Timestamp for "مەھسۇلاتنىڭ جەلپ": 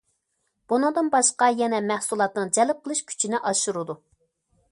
1.91-2.81